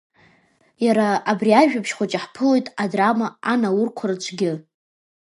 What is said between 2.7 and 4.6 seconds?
адрама Анаурқәа рҿгьы.